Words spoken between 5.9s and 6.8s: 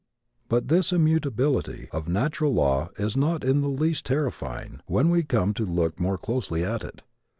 more closely